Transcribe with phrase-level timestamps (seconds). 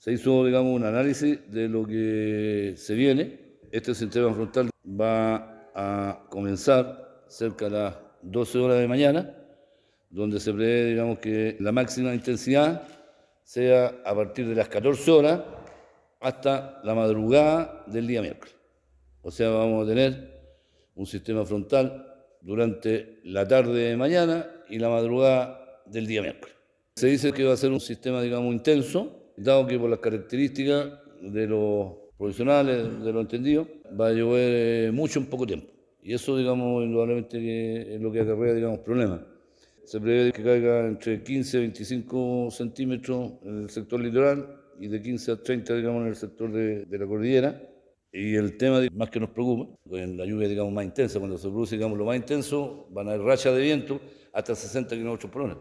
[0.00, 3.38] Se hizo, digamos, un análisis de lo que se viene.
[3.70, 9.36] Este sistema frontal va a comenzar cerca de las 12 horas de mañana,
[10.08, 12.82] donde se prevé, digamos, que la máxima intensidad
[13.42, 15.42] sea a partir de las 14 horas
[16.18, 18.56] hasta la madrugada del día miércoles.
[19.20, 20.40] O sea, vamos a tener
[20.94, 22.06] un sistema frontal
[22.40, 26.56] durante la tarde de mañana y la madrugada del día miércoles.
[26.94, 30.92] Se dice que va a ser un sistema, digamos, intenso, dado que por las características
[31.20, 33.66] de los profesionales, de los entendidos,
[33.98, 35.68] va a llover eh, mucho en poco tiempo.
[36.02, 39.20] Y eso, digamos, indudablemente es lo que acarrea, digamos, problemas.
[39.84, 45.02] Se prevé que caiga entre 15 y 25 centímetros en el sector litoral y de
[45.02, 47.62] 15 a 30, digamos, en el sector de, la cordillera.
[48.12, 51.48] Y el tema más que nos preocupa, en la lluvia digamos más intensa, cuando se
[51.48, 54.00] produce digamos lo más intenso, van a haber rachas de viento
[54.32, 55.58] hasta 60 kilómetros por hora.